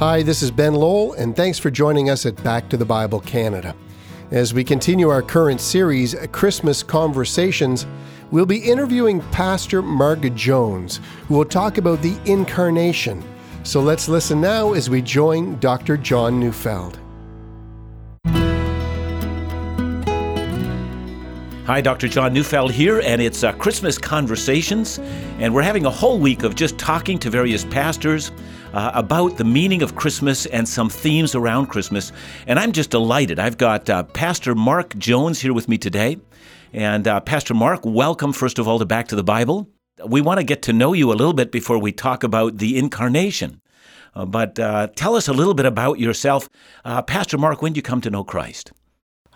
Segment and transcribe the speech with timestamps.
[0.00, 3.20] Hi, this is Ben Lowell, and thanks for joining us at Back to the Bible
[3.20, 3.76] Canada.
[4.30, 7.86] As we continue our current series, Christmas Conversations,
[8.30, 13.22] we'll be interviewing Pastor Mark Jones, who will talk about the Incarnation.
[13.62, 15.98] So let's listen now as we join Dr.
[15.98, 16.98] John Neufeld.
[21.66, 22.08] Hi, Dr.
[22.08, 24.98] John Neufeld here, and it's uh, Christmas Conversations,
[25.38, 28.32] and we're having a whole week of just talking to various pastors
[28.72, 32.12] uh, about the meaning of Christmas and some themes around Christmas.
[32.46, 33.38] And I'm just delighted.
[33.38, 36.18] I've got uh, Pastor Mark Jones here with me today.
[36.72, 39.68] And uh, Pastor Mark, welcome, first of all, to Back to the Bible.
[40.06, 42.78] We want to get to know you a little bit before we talk about the
[42.78, 43.60] incarnation.
[44.14, 46.48] Uh, but uh, tell us a little bit about yourself.
[46.84, 48.72] Uh, Pastor Mark, when did you come to know Christ?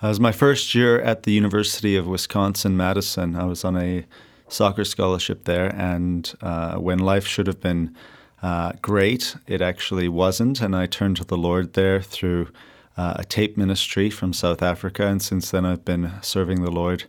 [0.03, 3.37] It was my first year at the University of Wisconsin Madison.
[3.37, 4.05] I was on a
[4.48, 7.95] soccer scholarship there, and uh, when life should have been
[8.45, 10.61] uh, great, it actually wasn't.
[10.61, 12.48] And I turned to the Lord there through
[12.95, 17.05] uh, a tape ministry from South Africa, and since then I've been serving the Lord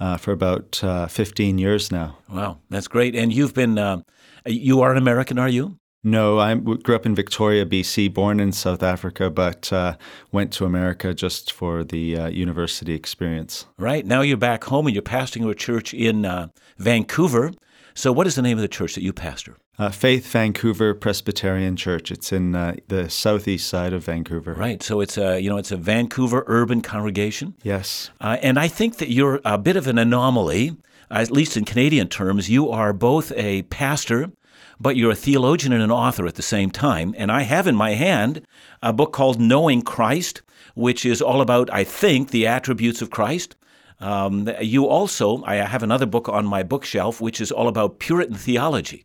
[0.00, 2.16] uh, for about uh, 15 years now.
[2.30, 3.14] Wow, that's great.
[3.14, 4.00] And you've been, uh,
[4.46, 5.76] you are an American, are you?
[6.02, 9.96] No, I grew up in Victoria, BC, born in South Africa, but uh,
[10.32, 13.66] went to America just for the uh, university experience.
[13.76, 14.06] Right.
[14.06, 17.52] Now you're back home and you're pastoring a church in uh, Vancouver.
[17.94, 19.58] So, what is the name of the church that you pastor?
[19.80, 22.10] Uh, Faith Vancouver Presbyterian Church.
[22.10, 24.52] It's in uh, the southeast side of Vancouver.
[24.52, 24.82] Right.
[24.82, 27.54] So it's a you know it's a Vancouver urban congregation.
[27.62, 28.10] Yes.
[28.20, 30.76] Uh, and I think that you're a bit of an anomaly,
[31.10, 32.50] at least in Canadian terms.
[32.50, 34.30] You are both a pastor
[34.78, 37.14] but you're a theologian and an author at the same time.
[37.18, 38.46] And I have in my hand
[38.82, 40.40] a book called Knowing Christ,
[40.74, 43.56] which is all about, I think, the attributes of Christ.
[44.00, 48.36] Um, you also, I have another book on my bookshelf, which is all about Puritan
[48.36, 49.04] theology.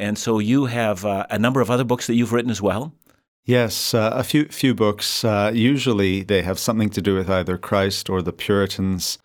[0.00, 2.92] And so you have uh, a number of other books that you've written as well.
[3.44, 5.24] Yes, uh, a few few books.
[5.24, 9.18] Uh, usually they have something to do with either Christ or the Puritans.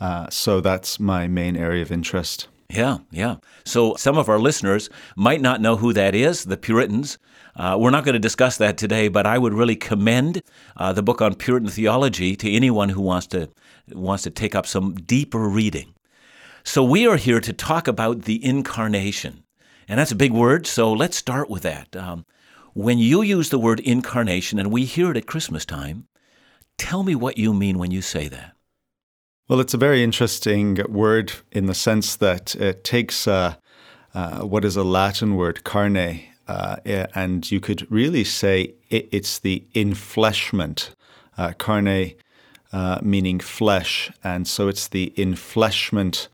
[0.00, 2.48] Uh, so that's my main area of interest.
[2.70, 3.36] Yeah, yeah.
[3.64, 7.18] So some of our listeners might not know who that is, the Puritans.
[7.56, 10.42] Uh, we're not going to discuss that today, but I would really commend
[10.76, 13.48] uh, the book on Puritan theology to anyone who wants to
[13.92, 15.94] wants to take up some deeper reading.
[16.62, 19.44] So we are here to talk about the incarnation,
[19.88, 20.66] and that's a big word.
[20.66, 21.96] So let's start with that.
[21.96, 22.26] Um,
[22.74, 26.06] when you use the word incarnation, and we hear it at Christmas time,
[26.76, 28.52] tell me what you mean when you say that.
[29.48, 33.54] Well, it's a very interesting word in the sense that it takes uh,
[34.14, 39.38] uh, what is a Latin word, carne, uh, and you could really say it, it's
[39.38, 40.90] the infleshment.
[41.36, 42.14] Uh, carne
[42.72, 46.28] uh, meaning flesh, and so it's the infleshment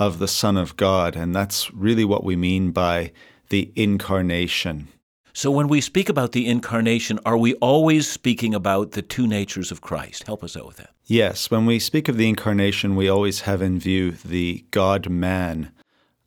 [0.00, 3.12] of the Son of God, and that's really what we mean by
[3.50, 4.88] the incarnation.
[5.32, 9.70] So, when we speak about the incarnation, are we always speaking about the two natures
[9.70, 10.24] of Christ?
[10.24, 10.90] Help us out with that.
[11.04, 15.70] Yes, when we speak of the incarnation, we always have in view the God man,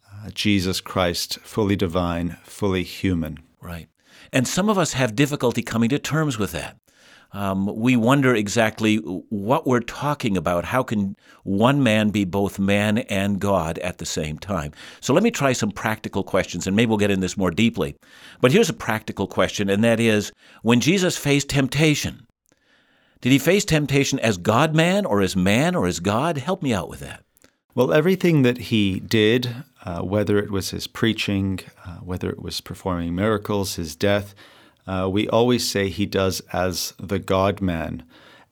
[0.09, 3.39] uh, Jesus Christ, fully divine, fully human.
[3.59, 3.87] Right.
[4.31, 6.77] And some of us have difficulty coming to terms with that
[7.33, 10.65] um, we wonder exactly what we're talking about.
[10.65, 14.71] How can one man be both man and God at the same time?
[15.01, 17.95] So let me try some practical questions, and maybe we'll get in this more deeply.
[18.39, 22.27] But here's a practical question, and that is when Jesus faced temptation,
[23.21, 26.37] did he face temptation as God man or as man or as God?
[26.37, 27.23] Help me out with that.
[27.73, 32.61] Well, everything that he did, uh, whether it was his preaching, uh, whether it was
[32.61, 34.35] performing miracles, his death,
[34.87, 38.03] uh, we always say he does as the God man.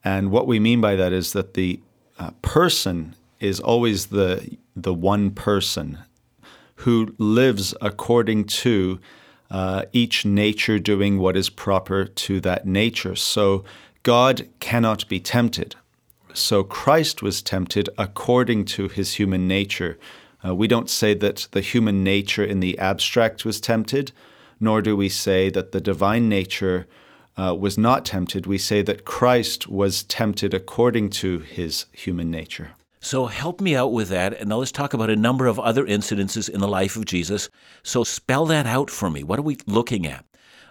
[0.04, 1.80] And what we mean by that is that the
[2.18, 5.98] uh, person is always the, the one person
[6.76, 8.98] who lives according to
[9.50, 13.14] uh, each nature doing what is proper to that nature.
[13.14, 13.64] So
[14.02, 15.76] God cannot be tempted.
[16.34, 19.98] So Christ was tempted according to his human nature.
[20.44, 24.12] Uh, we don't say that the human nature in the abstract was tempted
[24.62, 26.86] nor do we say that the divine nature
[27.36, 28.46] uh, was not tempted.
[28.46, 32.72] We say that Christ was tempted according to his human nature.
[33.00, 35.84] So help me out with that, and now let's talk about a number of other
[35.84, 37.50] incidences in the life of Jesus.
[37.82, 39.24] So spell that out for me.
[39.24, 40.24] What are we looking at?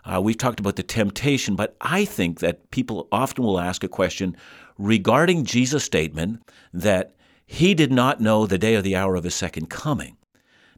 [0.06, 3.90] Uh, we've talked about the temptation, but I think that people often will ask a
[3.90, 4.38] question
[4.78, 6.42] regarding Jesus' statement
[6.74, 7.16] that
[7.46, 10.16] he did not know the day or the hour of his second coming.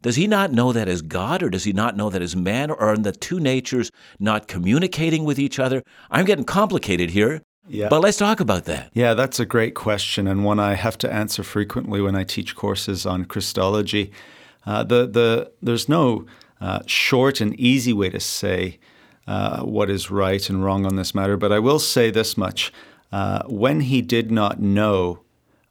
[0.04, 2.70] Does he not know that as God, or does he not know that as man,
[2.70, 3.90] or are the two natures
[4.20, 5.82] not communicating with each other?
[6.12, 7.42] I'm getting complicated here.
[7.70, 7.88] Yeah.
[7.88, 8.92] But let's talk about that.
[8.94, 12.54] Yeah, that's a great question, and one I have to answer frequently when I teach
[12.54, 14.12] courses on Christology.
[14.66, 16.26] Uh, the, the, there's no
[16.60, 18.80] uh, short and easy way to say
[19.26, 22.74] uh, what is right and wrong on this matter, but I will say this much.
[23.14, 25.23] Uh, when he did not know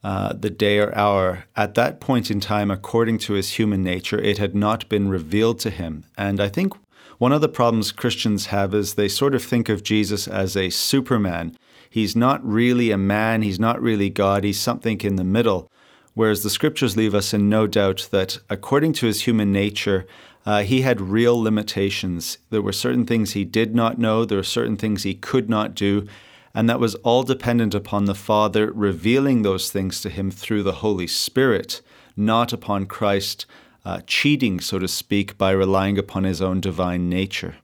[0.03, 4.19] uh, the day or hour, at that point in time, according to his human nature,
[4.19, 6.03] it had not been revealed to him.
[6.17, 6.73] And I think
[7.17, 10.69] one of the problems Christians have is they sort of think of Jesus as a
[10.69, 11.55] superman.
[11.89, 15.71] He's not really a man, he's not really God, he's something in the middle.
[16.15, 20.05] Whereas the scriptures leave us in no doubt that according to his human nature,
[20.45, 22.39] uh, he had real limitations.
[22.49, 25.75] There were certain things he did not know, there were certain things he could not
[25.75, 26.07] do,
[26.53, 30.73] and that was all dependent upon the Father revealing those things to him through the
[30.73, 31.81] Holy Spirit,
[32.15, 33.45] not upon Christ
[33.85, 37.55] uh, cheating, so to speak, by relying upon his own divine nature.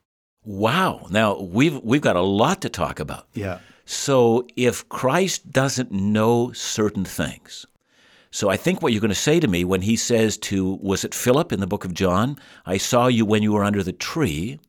[0.44, 1.06] Wow.
[1.10, 3.26] Now, we've, we've got a lot to talk about.
[3.32, 3.60] Yeah.
[3.84, 7.66] So, if Christ doesn't know certain things,
[8.30, 11.04] so I think what you're going to say to me when he says to, was
[11.04, 12.38] it Philip in the book of John?
[12.64, 14.60] I saw you when you were under the tree.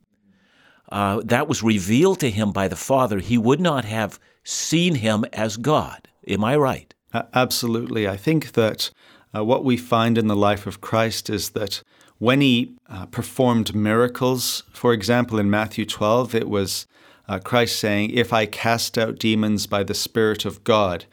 [0.90, 3.18] Uh, that was revealed to him by the Father.
[3.18, 6.08] He would not have seen him as God.
[6.26, 6.92] Am I right?
[7.34, 8.08] Absolutely.
[8.08, 8.90] I think that
[9.34, 11.82] uh, what we find in the life of Christ is that
[12.18, 16.86] when he uh, performed miracles, for example, in Matthew 12, it was
[17.28, 21.06] uh, Christ saying, If I cast out demons by the Spirit of God,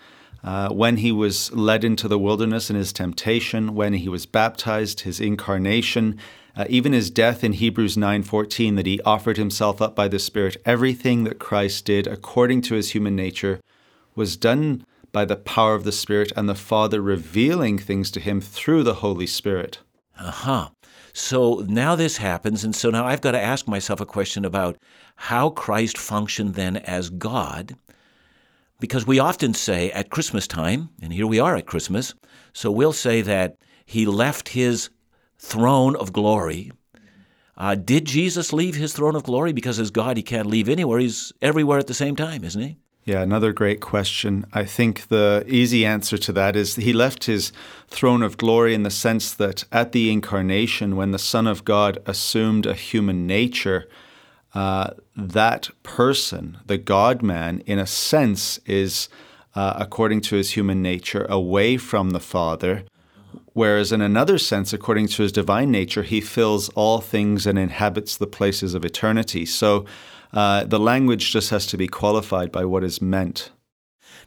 [0.43, 5.01] uh, when he was led into the wilderness in his temptation, when he was baptized,
[5.01, 6.17] his incarnation,
[6.55, 10.57] uh, even his death in Hebrews 9:14 that he offered himself up by the Spirit,
[10.65, 13.59] everything that Christ did according to his human nature
[14.15, 18.41] was done by the power of the Spirit and the Father revealing things to him
[18.41, 19.79] through the Holy Spirit.
[20.19, 20.69] Uh-huh.
[21.13, 24.77] So now this happens, and so now I've got to ask myself a question about
[25.15, 27.75] how Christ functioned then as God
[28.79, 32.13] because we often say at Christmas time, and here we are at Christmas,
[32.53, 34.89] so we'll say that he left his
[35.37, 36.71] throne of glory.
[37.57, 39.51] Uh, did Jesus leave his throne of glory?
[39.51, 40.99] Because as God, he can't leave anywhere.
[40.99, 42.77] He's everywhere at the same time, isn't he?
[43.03, 44.45] Yeah, another great question.
[44.53, 47.51] I think the easy answer to that is he left his
[47.87, 51.97] throne of glory in the sense that at the incarnation, when the Son of God
[52.05, 53.89] assumed a human nature,
[54.53, 54.91] uh,
[55.27, 59.09] that person, the God man, in a sense, is,
[59.55, 62.83] uh, according to his human nature, away from the Father.
[63.53, 68.15] Whereas, in another sense, according to his divine nature, he fills all things and inhabits
[68.15, 69.45] the places of eternity.
[69.45, 69.85] So
[70.31, 73.51] uh, the language just has to be qualified by what is meant.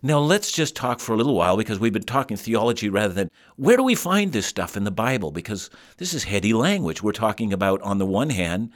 [0.05, 3.31] Now, let's just talk for a little while because we've been talking theology rather than
[3.55, 5.31] where do we find this stuff in the Bible?
[5.31, 7.03] Because this is heady language.
[7.03, 8.73] We're talking about, on the one hand,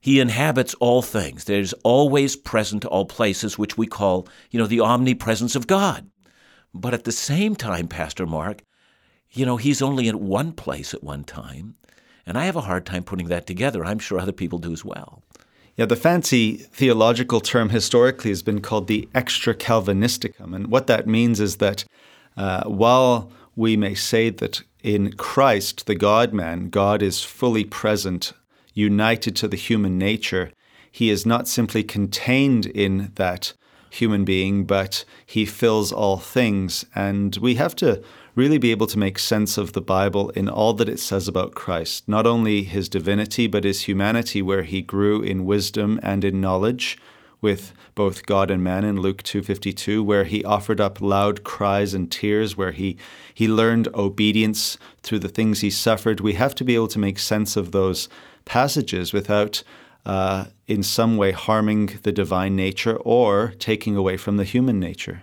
[0.00, 1.44] he inhabits all things.
[1.44, 6.10] There's always present all places, which we call, you know, the omnipresence of God.
[6.74, 8.62] But at the same time, Pastor Mark,
[9.30, 11.74] you know, he's only in one place at one time.
[12.26, 13.84] And I have a hard time putting that together.
[13.84, 15.22] I'm sure other people do as well.
[15.76, 20.54] Yeah, the fancy theological term historically has been called the extra Calvinisticum.
[20.54, 21.84] And what that means is that
[22.36, 28.32] uh, while we may say that in Christ, the God man, God is fully present
[28.78, 30.52] united to the human nature,
[30.90, 33.52] he is not simply contained in that
[33.90, 36.84] human being, but he fills all things.
[36.94, 38.02] And we have to
[38.34, 41.54] really be able to make sense of the Bible in all that it says about
[41.54, 46.40] Christ, not only his divinity, but his humanity, where he grew in wisdom and in
[46.40, 46.98] knowledge
[47.40, 52.10] with both God and man in Luke 2:52 where he offered up loud cries and
[52.10, 52.96] tears where he
[53.32, 57.18] he learned obedience through the things he suffered we have to be able to make
[57.18, 58.08] sense of those
[58.48, 59.62] passages without
[60.06, 65.22] uh, in some way harming the divine nature or taking away from the human nature.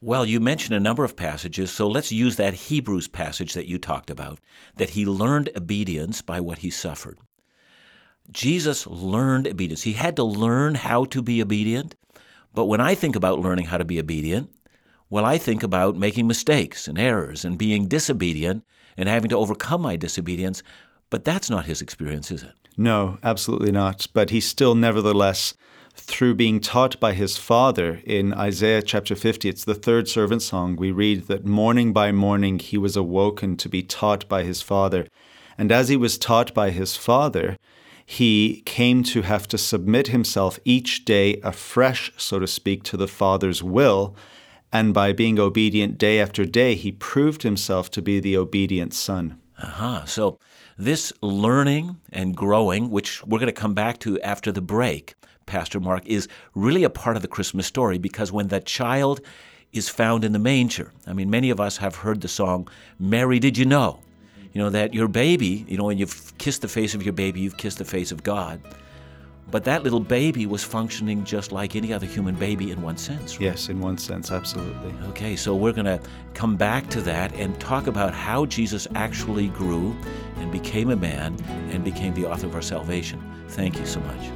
[0.00, 3.78] Well, you mentioned a number of passages, so let's use that Hebrews passage that you
[3.78, 4.40] talked about,
[4.76, 7.18] that he learned obedience by what he suffered.
[8.30, 9.82] Jesus learned obedience.
[9.82, 11.94] He had to learn how to be obedient.
[12.52, 14.50] But when I think about learning how to be obedient,
[15.08, 18.64] well, I think about making mistakes and errors and being disobedient
[18.96, 20.62] and having to overcome my disobedience.
[21.10, 22.52] But that's not his experience, is it?
[22.76, 24.06] No, absolutely not.
[24.12, 25.54] But he still, nevertheless,
[25.94, 30.76] through being taught by his father in Isaiah chapter 50, it's the third servant song,
[30.76, 35.06] we read that morning by morning he was awoken to be taught by his father.
[35.56, 37.56] And as he was taught by his father,
[38.04, 43.08] he came to have to submit himself each day afresh, so to speak, to the
[43.08, 44.14] Father's will.
[44.72, 49.40] And by being obedient day after day, he proved himself to be the obedient Son.
[49.58, 49.96] Aha.
[49.96, 50.06] Uh-huh.
[50.06, 50.38] So
[50.78, 55.14] this learning and growing, which we're going to come back to after the break,
[55.46, 59.20] Pastor Mark, is really a part of the Christmas story because when that child
[59.72, 62.68] is found in the manger, I mean, many of us have heard the song,
[62.98, 64.00] Mary, Did You Know?
[64.52, 67.40] You know, that your baby, you know, when you've kissed the face of your baby,
[67.40, 68.60] you've kissed the face of God.
[69.48, 73.34] But that little baby was functioning just like any other human baby in one sense.
[73.34, 73.42] Right?
[73.42, 74.92] Yes, in one sense, absolutely.
[75.08, 76.00] Okay, so we're going to
[76.34, 79.96] come back to that and talk about how Jesus actually grew
[80.38, 81.36] and became a man
[81.70, 83.22] and became the author of our salvation.
[83.48, 84.30] Thank you so much.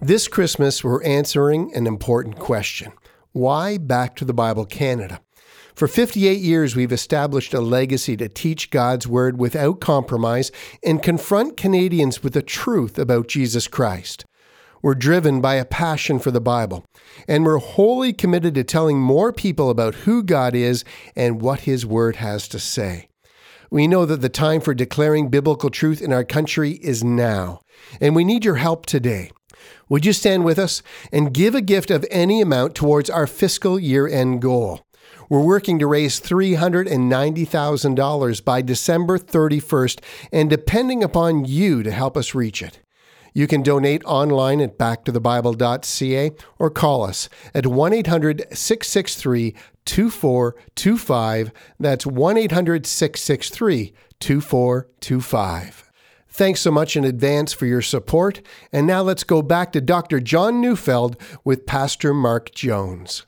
[0.00, 2.92] This Christmas, we're answering an important question
[3.32, 5.20] Why Back to the Bible Canada?
[5.74, 10.52] For 58 years, we've established a legacy to teach God's Word without compromise
[10.84, 14.24] and confront Canadians with the truth about Jesus Christ.
[14.82, 16.84] We're driven by a passion for the Bible,
[17.26, 20.84] and we're wholly committed to telling more people about who God is
[21.16, 23.08] and what His Word has to say.
[23.68, 27.62] We know that the time for declaring biblical truth in our country is now,
[28.00, 29.32] and we need your help today.
[29.88, 33.76] Would you stand with us and give a gift of any amount towards our fiscal
[33.76, 34.83] year end goal?
[35.28, 40.00] We're working to raise $390,000 by December 31st
[40.32, 42.80] and depending upon you to help us reach it.
[43.36, 51.52] You can donate online at backtothebible.ca or call us at 1 800 663 2425.
[51.80, 55.90] That's 1 800 663 2425.
[56.28, 58.40] Thanks so much in advance for your support.
[58.72, 60.20] And now let's go back to Dr.
[60.20, 63.26] John Neufeld with Pastor Mark Jones.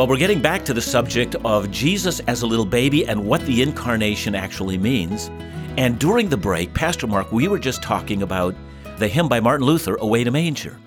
[0.00, 3.44] Well, we're getting back to the subject of Jesus as a little baby and what
[3.44, 5.28] the incarnation actually means.
[5.76, 8.54] And during the break, Pastor Mark, we were just talking about
[8.96, 10.78] the hymn by Martin Luther, Away to Manger.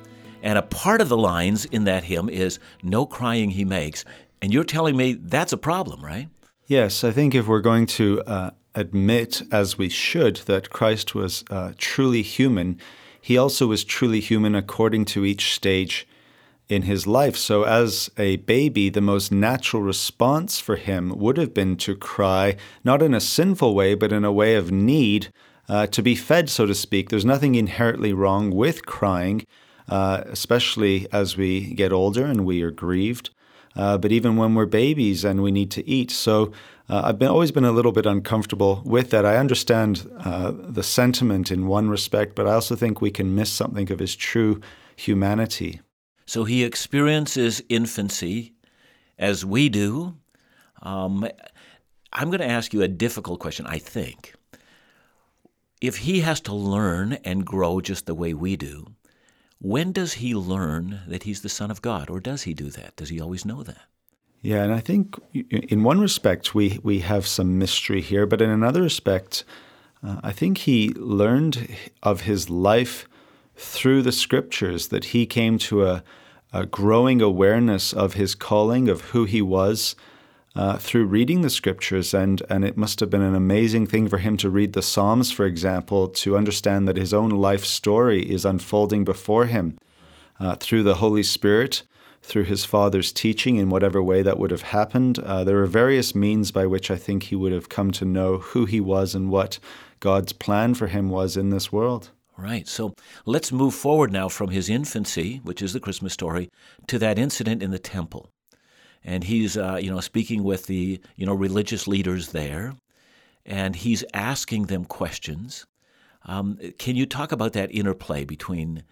[0.42, 4.04] And a part of the lines in that hymn is, No crying he makes.
[4.42, 6.28] And you're telling me that's a problem, right?
[6.66, 11.44] Yes, I think if we're going to uh, admit, as we should, that Christ was
[11.52, 12.80] uh, truly human,
[13.22, 16.08] he also was truly human according to each stage
[16.70, 17.36] in his life.
[17.36, 22.56] So, as a baby, the most natural response for him would have been to cry,
[22.84, 25.32] not in a sinful way, but in a way of need,
[25.70, 27.10] uh, to be fed, so to speak.
[27.10, 29.46] There's nothing inherently wrong with crying,
[29.88, 33.30] uh, especially as we get older and we are grieved
[33.76, 36.12] uh, but even when we're babies and we need to eat.
[36.12, 36.52] So
[36.90, 39.26] uh, I've been always been a little bit uncomfortable with that.
[39.26, 43.52] I understand uh, the sentiment in one respect, but I also think we can miss
[43.52, 44.62] something of his true
[44.96, 45.82] humanity.
[46.26, 48.54] So he experiences infancy
[49.18, 50.16] as we do.
[50.82, 51.28] Um,
[52.12, 54.34] I'm going to ask you a difficult question, I think.
[55.82, 58.88] If he has to learn and grow just the way we do,
[59.60, 62.96] when does he learn that he's the Son of God, or does he do that?
[62.96, 63.84] Does he always know that?
[64.42, 68.50] Yeah, and I think in one respect we, we have some mystery here, but in
[68.50, 69.46] another respect,
[70.04, 71.70] uh, I think he learned
[72.04, 73.08] of his life
[73.56, 76.04] through the scriptures, that he came to a,
[76.52, 79.96] a growing awareness of his calling, of who he was,
[80.56, 82.14] uh, through reading the scriptures.
[82.14, 85.32] And, and it must have been an amazing thing for him to read the Psalms,
[85.32, 89.78] for example, to understand that his own life story is unfolding before him
[90.40, 91.84] uh, through the Holy Spirit,
[92.22, 95.20] through his father's teaching in whatever way that would have happened.
[95.20, 98.38] Uh, there are various means by which I think he would have come to know
[98.38, 99.60] who he was and what
[100.00, 102.12] God's plan for him was in this world.
[102.38, 102.68] Right.
[102.68, 106.50] So let's move forward now from his infancy, which is the Christmas story,
[106.88, 108.30] to that incident in the temple
[109.04, 112.74] and he's uh, you know speaking with the you know religious leaders there,
[113.46, 115.66] and he's asking them questions.
[116.26, 118.84] Um, can you talk about that interplay between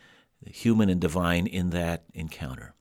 [0.45, 2.73] human and divine in that encounter?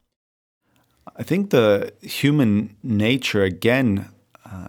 [1.17, 4.09] I think the human nature again
[4.45, 4.69] uh,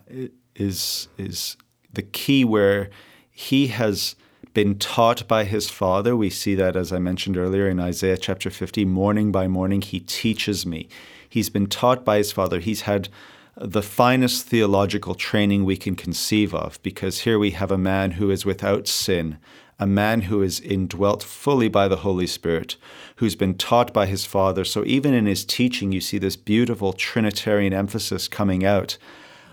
[0.55, 1.57] is is
[1.91, 2.89] the key where
[3.31, 4.15] he has
[4.53, 6.15] been taught by his father.
[6.15, 9.99] We see that as I mentioned earlier in Isaiah chapter 50, morning by morning he
[9.99, 10.89] teaches me.
[11.27, 12.59] He's been taught by his father.
[12.59, 13.09] He's had
[13.55, 18.31] the finest theological training we can conceive of, because here we have a man who
[18.31, 19.37] is without sin,
[19.79, 22.75] a man who is indwelt fully by the Holy Spirit,
[23.17, 24.63] who's been taught by his Father.
[24.63, 28.97] So even in his teaching, you see this beautiful Trinitarian emphasis coming out,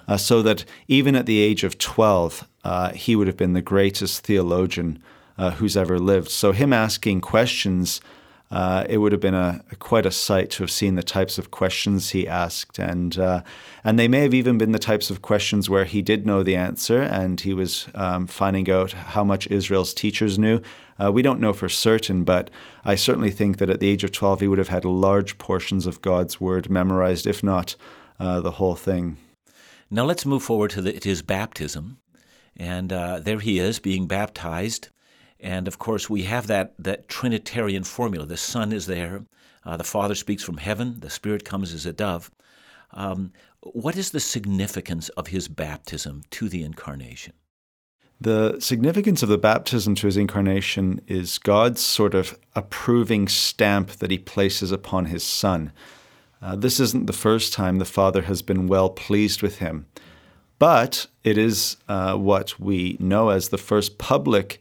[0.08, 3.62] uh, so that even at the age of 12, uh, he would have been the
[3.62, 5.00] greatest theologian
[5.36, 6.30] uh, who's ever lived.
[6.30, 8.00] So him asking questions
[8.50, 11.50] uh, it would have been a, quite a sight to have seen the types of
[11.50, 13.42] questions he asked, and uh,
[13.84, 16.56] and they may have even been the types of questions where he did know the
[16.56, 20.62] answer, and he was um, finding out how much Israel's teachers knew.
[20.98, 22.48] Uh, we don't know for certain, but
[22.86, 25.86] I certainly think that at the age of twelve he would have had large portions
[25.86, 27.76] of God's word memorized, if not
[28.18, 29.18] the whole thing.
[29.90, 31.98] Now let's move forward to, the, to his baptism,
[32.56, 34.88] and uh, there he is being baptized.
[35.40, 38.26] And of course, we have that, that Trinitarian formula.
[38.26, 39.24] The Son is there,
[39.64, 42.30] Uh, the Father speaks from heaven, the Spirit comes as a dove.
[42.92, 47.34] Um, what is the significance of his baptism to the incarnation?
[48.20, 54.10] The significance of the baptism to his incarnation is God's sort of approving stamp that
[54.10, 55.72] he places upon his Son.
[56.40, 59.86] Uh, this isn't the first time the Father has been well pleased with him,
[60.58, 64.60] but it is uh, what we know as the first public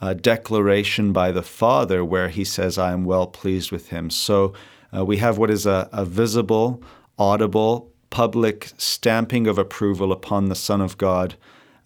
[0.00, 4.10] uh, declaration by the Father where he says, I am well pleased with him.
[4.10, 4.52] So
[4.96, 6.82] uh, we have what is a, a visible,
[7.18, 11.36] audible, public stamping of approval upon the Son of God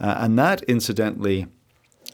[0.00, 1.46] uh, and that, incidentally,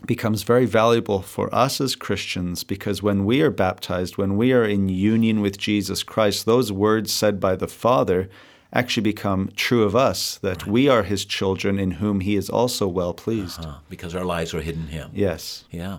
[0.07, 4.65] becomes very valuable for us as Christians because when we are baptized, when we are
[4.65, 8.29] in union with Jesus Christ, those words said by the Father
[8.73, 10.73] actually become true of us that right.
[10.73, 13.61] we are his children in whom he is also well pleased.
[13.61, 13.79] Uh-huh.
[13.89, 15.11] Because our lives are hidden in him.
[15.13, 15.65] Yes.
[15.71, 15.99] Yeah.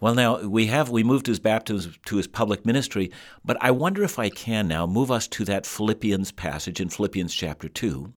[0.00, 3.10] Well, now we have we moved his baptism to his public ministry,
[3.44, 7.34] but I wonder if I can now move us to that Philippians passage in Philippians
[7.34, 8.12] chapter two,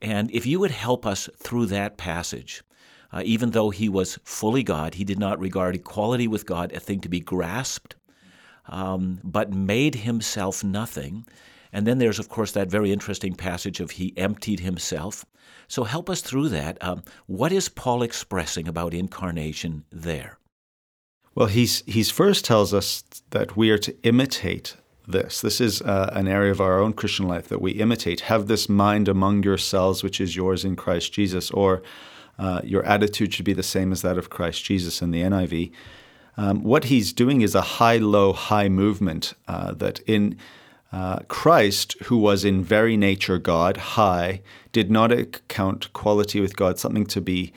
[0.00, 2.62] and if you would help us through that passage,
[3.12, 6.80] uh, even though he was fully God, he did not regard equality with God a
[6.80, 7.96] thing to be grasped,
[8.66, 11.26] um, but made himself nothing.
[11.72, 15.24] And then there's, of course, that very interesting passage of he emptied himself.
[15.68, 16.82] So help us through that.
[16.82, 20.38] Um, what is Paul expressing about incarnation there?
[21.34, 25.40] Well, he's, he's first tells us that we are to imitate this.
[25.40, 28.20] This is uh, an area of our own Christian life that we imitate.
[28.22, 31.82] Have this mind among yourselves, which is yours in Christ Jesus, or
[32.38, 35.72] uh, your attitude should be the same as that of Christ Jesus in the NIV.
[36.36, 40.38] Um, what he's doing is a high, low, high movement uh, that in
[40.92, 44.40] uh, Christ, who was in very nature God, high,
[44.72, 47.52] did not account quality with God something to be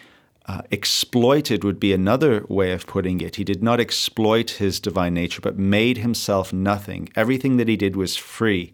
[0.48, 3.36] uh, exploited would be another way of putting it.
[3.36, 7.10] He did not exploit his divine nature, but made himself nothing.
[7.16, 8.74] Everything that he did was free,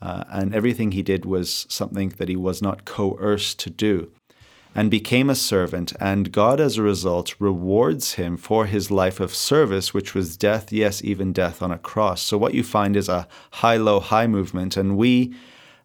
[0.00, 4.10] uh, and everything he did was something that he was not coerced to do,
[4.74, 5.92] and became a servant.
[6.00, 10.72] And God, as a result, rewards him for his life of service, which was death,
[10.72, 12.22] yes, even death on a cross.
[12.22, 15.34] So, what you find is a high, low, high movement, and we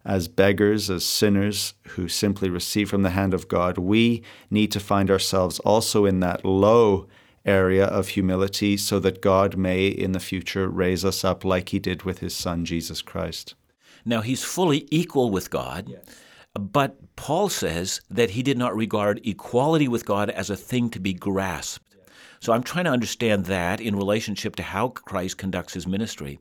[0.04, 4.80] as beggars, as sinners who simply receive from the hand of God, we need to
[4.80, 7.06] find ourselves also in that low
[7.44, 11.78] area of humility so that God may in the future raise us up like he
[11.78, 13.54] did with his son Jesus Christ.
[14.04, 15.88] Now he's fully equal with God.
[15.88, 16.02] Yes.
[16.54, 21.00] But Paul says that he did not regard equality with God as a thing to
[21.00, 21.96] be grasped.
[22.40, 26.40] So I'm trying to understand that in relationship to how Christ conducts his ministry.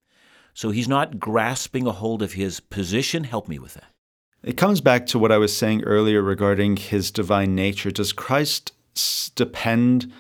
[0.54, 3.26] So he's not grasping a hold of his position.
[3.26, 3.91] Help me with that.
[4.41, 7.91] It comes back to what I was saying earlier regarding his divine nature.
[7.91, 8.72] Does Christ
[9.36, 10.12] depend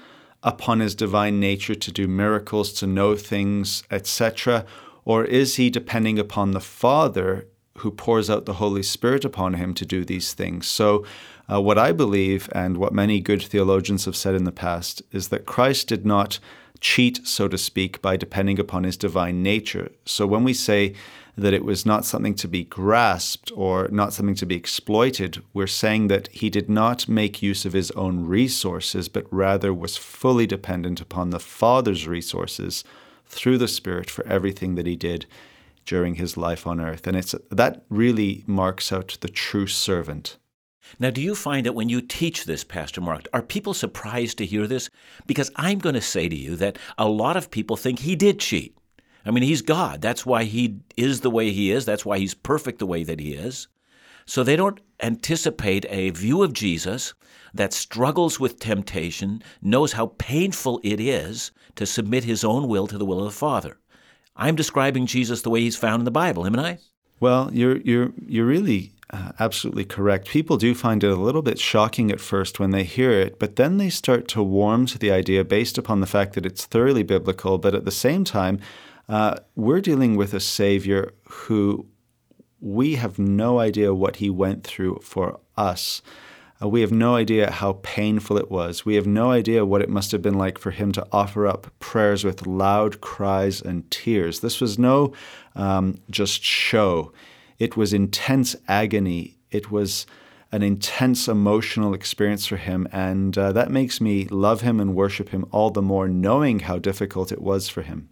[0.43, 4.65] upon his divine nature to do miracles, to know things, etc.?
[5.05, 7.47] Or is he depending upon the Father
[7.79, 10.67] who pours out the Holy Spirit upon him to do these things?
[10.67, 11.05] So,
[11.51, 15.29] uh, what I believe, and what many good theologians have said in the past, is
[15.29, 16.39] that Christ did not
[16.79, 19.91] cheat, so to speak, by depending upon his divine nature.
[20.05, 20.93] So when we say
[21.37, 25.67] that it was not something to be grasped or not something to be exploited, we're
[25.67, 30.45] saying that he did not make use of his own resources, but rather was fully
[30.45, 32.83] dependent upon the Father's resources
[33.25, 35.25] through the Spirit for everything that he did
[35.89, 37.07] during his life on earth.
[37.07, 40.37] And it's that really marks out the true servant.
[40.99, 44.45] Now, do you find that when you teach this, Pastor Mark, are people surprised to
[44.45, 44.91] hear this?
[45.25, 48.39] Because I'm going to say to you that a lot of people think he did
[48.39, 48.77] cheat.
[49.25, 49.99] I mean, he's God.
[49.99, 51.85] That's why he is the way he is.
[51.85, 53.67] That's why he's perfect the way that he is.
[54.27, 57.15] So they don't anticipate a view of Jesus
[57.55, 62.97] that struggles with temptation, knows how painful it is to submit his own will to
[62.99, 63.79] the will of the Father.
[64.35, 66.77] I'm describing Jesus the way he's found in the Bible, am I?
[67.19, 70.29] Well, you're you're you're really uh, absolutely correct.
[70.29, 73.55] People do find it a little bit shocking at first when they hear it, but
[73.55, 77.03] then they start to warm to the idea based upon the fact that it's thoroughly
[77.03, 77.57] biblical.
[77.57, 78.59] But at the same time,
[79.09, 81.87] uh, we're dealing with a Savior who
[82.61, 86.01] we have no idea what he went through for us.
[86.61, 88.85] Uh, we have no idea how painful it was.
[88.85, 91.67] We have no idea what it must have been like for him to offer up
[91.79, 94.41] prayers with loud cries and tears.
[94.41, 95.13] This was no
[95.55, 97.13] um, just show.
[97.59, 99.37] It was intense agony.
[99.51, 100.05] It was
[100.51, 102.87] an intense emotional experience for him.
[102.91, 106.77] And uh, that makes me love him and worship him all the more, knowing how
[106.79, 108.09] difficult it was for him.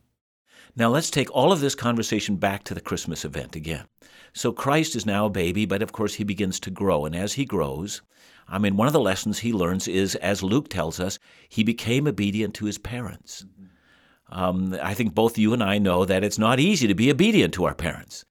[0.76, 3.86] Now, let's take all of this conversation back to the Christmas event again.
[4.34, 7.06] So, Christ is now a baby, but of course, he begins to grow.
[7.06, 8.04] And as he grows,
[8.50, 12.08] I mean, one of the lessons he learns is, as Luke tells us, he became
[12.08, 13.46] obedient to his parents.
[14.30, 17.54] Um, I think both you and I know that it's not easy to be obedient
[17.56, 18.26] to our parents.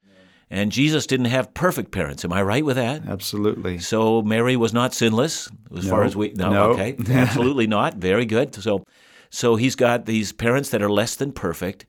[0.48, 2.24] And Jesus didn't have perfect parents.
[2.24, 3.02] Am I right with that?
[3.09, 3.79] Absolutely.
[3.79, 5.90] So Mary was not sinless as No.
[5.90, 6.62] far as we no, No.
[6.72, 6.94] okay.
[7.11, 7.96] Absolutely not.
[7.96, 8.55] Very good.
[8.55, 8.85] So
[9.29, 11.85] so he's got these parents that are less than perfect.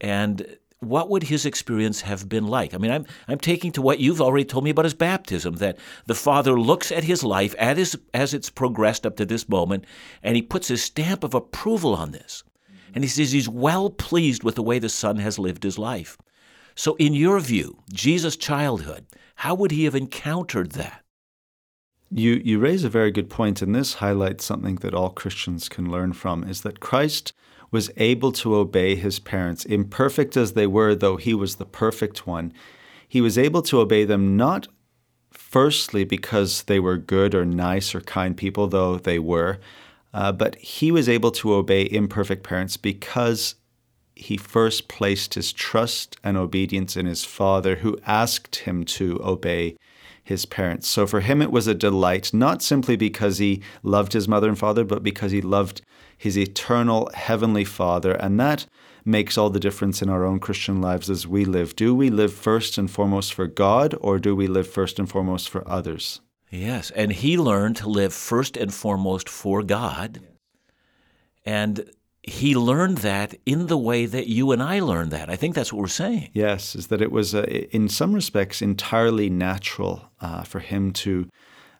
[0.00, 2.74] And what would his experience have been like?
[2.74, 5.78] I mean, I'm I'm taking to what you've already told me about his baptism, that
[6.06, 9.84] the father looks at his life at his, as it's progressed up to this moment,
[10.22, 12.42] and he puts his stamp of approval on this.
[12.94, 16.16] And he says he's well pleased with the way the son has lived his life.
[16.76, 21.04] So, in your view, Jesus' childhood, how would he have encountered that?
[22.10, 25.90] You, you raise a very good point, and this highlights something that all Christians can
[25.90, 27.32] learn from is that Christ
[27.74, 32.24] was able to obey his parents, imperfect as they were, though he was the perfect
[32.24, 32.52] one.
[33.08, 34.68] He was able to obey them not
[35.32, 39.58] firstly because they were good or nice or kind people, though they were,
[40.12, 43.56] uh, but he was able to obey imperfect parents because
[44.14, 49.76] he first placed his trust and obedience in his father, who asked him to obey
[50.22, 50.86] his parents.
[50.86, 54.56] So for him, it was a delight, not simply because he loved his mother and
[54.56, 55.82] father, but because he loved
[56.16, 58.12] his eternal heavenly father.
[58.12, 58.66] And that
[59.04, 61.76] makes all the difference in our own Christian lives as we live.
[61.76, 65.48] Do we live first and foremost for God, or do we live first and foremost
[65.48, 66.20] for others?
[66.50, 70.20] Yes, and he learned to live first and foremost for God.
[71.44, 71.90] And
[72.22, 75.28] he learned that in the way that you and I learned that.
[75.28, 76.30] I think that's what we're saying.
[76.32, 81.28] Yes, is that it was, uh, in some respects, entirely natural uh, for him to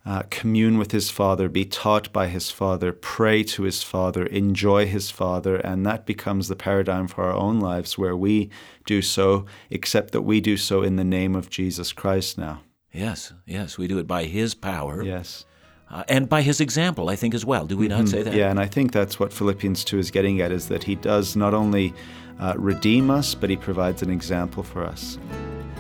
[0.07, 4.87] uh, commune with his father, be taught by his father, pray to his father, enjoy
[4.87, 8.51] his father, and that becomes the paradigm for our own lives where we
[8.85, 12.61] do so, except that we do so in the name of Jesus Christ now.
[12.93, 15.47] Yes, yes, we do it by his power Yes.
[15.91, 17.67] uh, and by his example, I think, as well.
[17.67, 18.35] Do we not say that?
[18.35, 21.35] Yeah, and I think that's what Philippians 2 is getting at is that he does
[21.35, 21.95] not only
[22.39, 25.19] uh, redeem us, but he provides an example for us.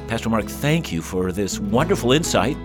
[0.08, 2.56] Pastor Mark, thank you for this wonderful insight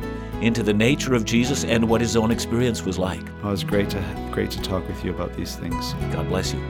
[0.41, 3.21] into the nature of Jesus and what his own experience was like.
[3.43, 5.93] Oh, it was great to, great to talk with you about these things.
[6.12, 6.62] God bless you.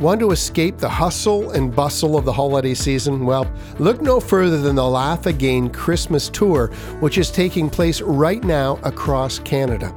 [0.00, 3.26] Want to escape the hustle and bustle of the holiday season?
[3.26, 6.68] Well, look no further than the Laugh Again Christmas Tour,
[7.00, 9.94] which is taking place right now across Canada.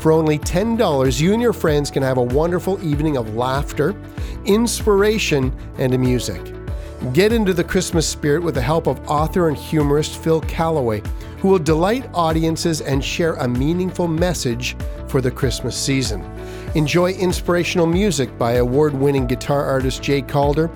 [0.00, 3.94] For only $10, you and your friends can have a wonderful evening of laughter,
[4.46, 6.40] inspiration, and music.
[7.12, 11.02] Get into the Christmas spirit with the help of author and humorist Phil Callaway,
[11.40, 14.74] who will delight audiences and share a meaningful message
[15.06, 16.24] for the Christmas season.
[16.74, 20.70] Enjoy inspirational music by award winning guitar artist Jay Calder,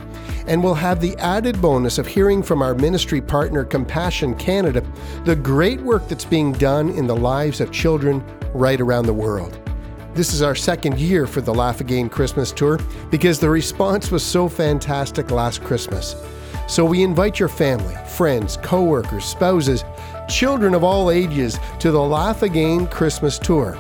[0.46, 4.84] and we'll have the added bonus of hearing from our ministry partner Compassion Canada
[5.24, 9.58] the great work that's being done in the lives of children right around the world.
[10.14, 12.78] This is our second year for the Laugh Again Christmas Tour
[13.10, 16.14] because the response was so fantastic last Christmas.
[16.68, 19.84] So we invite your family, friends, coworkers, spouses,
[20.28, 23.76] children of all ages to the Laugh Again Christmas Tour.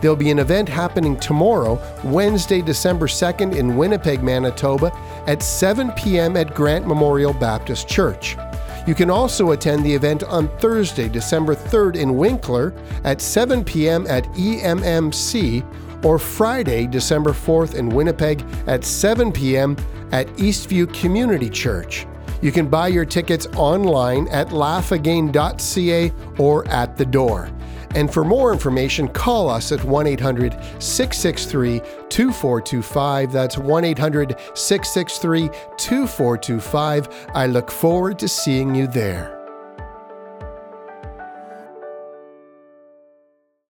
[0.00, 4.92] There'll be an event happening tomorrow, Wednesday, December 2nd, in Winnipeg, Manitoba,
[5.26, 6.36] at 7 p.m.
[6.36, 8.36] at Grant Memorial Baptist Church.
[8.86, 12.72] You can also attend the event on Thursday, December 3rd in Winkler
[13.04, 14.06] at 7 p.m.
[14.06, 19.76] at EMMC, or Friday, December 4th in Winnipeg at 7 p.m.
[20.12, 22.06] at Eastview Community Church.
[22.40, 27.50] You can buy your tickets online at laughagain.ca or at the door.
[27.94, 33.32] And for more information, call us at 1 800 663 2425.
[33.32, 37.26] That's 1 800 663 2425.
[37.34, 39.37] I look forward to seeing you there.